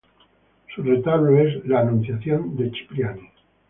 [0.73, 3.29] Su retablo es la "Anunciación" de Cipriani.